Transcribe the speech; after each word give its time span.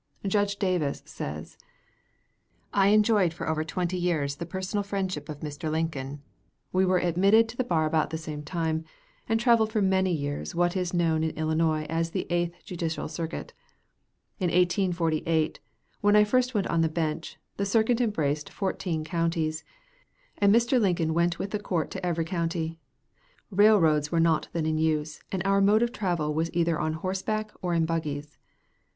Judge 0.25 0.55
Davis 0.55 1.03
says: 1.05 1.59
I 2.73 2.87
enjoyed 2.87 3.35
for 3.35 3.47
over 3.47 3.63
twenty 3.63 3.97
years 3.97 4.37
the 4.37 4.47
personal 4.47 4.81
friendship 4.81 5.29
of 5.29 5.41
Mr. 5.41 5.69
Lincoln. 5.69 6.23
We 6.73 6.87
were 6.87 6.97
admitted 6.97 7.47
to 7.49 7.55
the 7.57 7.63
bar 7.63 7.85
about 7.85 8.09
the 8.09 8.17
same 8.17 8.41
time 8.41 8.83
and 9.29 9.39
traveled 9.39 9.71
for 9.71 9.79
many 9.79 10.11
years 10.11 10.55
what 10.55 10.75
is 10.75 10.91
known 10.91 11.23
in 11.23 11.37
Illinois 11.37 11.83
as 11.87 12.09
the 12.09 12.25
Eighth 12.31 12.65
Judicial 12.65 13.07
Court. 13.07 13.53
In 14.39 14.49
1848, 14.49 15.59
when 15.99 16.15
I 16.15 16.23
first 16.23 16.55
went 16.55 16.65
on 16.65 16.81
the 16.81 16.89
bench, 16.89 17.37
the 17.57 17.63
circuit 17.67 18.01
embraced 18.01 18.49
fourteen 18.49 19.03
counties, 19.03 19.63
and 20.39 20.51
Mr. 20.51 20.81
Lincoln 20.81 21.13
went 21.13 21.37
with 21.37 21.51
the 21.51 21.59
Court 21.59 21.91
to 21.91 22.03
every 22.03 22.25
county. 22.25 22.79
Railroads 23.51 24.11
were 24.11 24.19
not 24.19 24.47
then 24.51 24.65
in 24.65 24.79
use, 24.79 25.21
and 25.31 25.43
our 25.45 25.61
mode 25.61 25.83
of 25.83 25.91
travel 25.91 26.33
was 26.33 26.49
either 26.53 26.79
on 26.79 26.93
horseback 26.93 27.51
or 27.61 27.75
in 27.75 27.85
buggies. 27.85 28.39